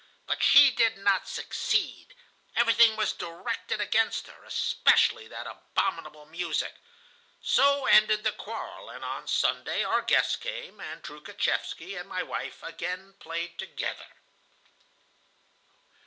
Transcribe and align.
But 0.25 0.41
she 0.41 0.71
did 0.71 0.97
not 0.97 1.27
succeed. 1.27 2.15
Everything 2.55 2.95
was 2.95 3.13
directed 3.13 3.79
against 3.79 4.25
her, 4.25 4.43
especially 4.45 5.27
that 5.27 5.45
abominable 5.45 6.25
music. 6.25 6.73
So 7.43 7.85
ended 7.85 8.23
the 8.23 8.31
quarrel, 8.31 8.89
and 8.89 9.05
on 9.05 9.27
Sunday 9.27 9.83
our 9.83 10.01
guests 10.01 10.37
came, 10.37 10.79
and 10.79 11.03
Troukhatchevsky 11.03 11.95
and 11.99 12.09
my 12.09 12.23
wife 12.23 12.63
again 12.63 13.13
played 13.19 13.59
together." 13.59 14.07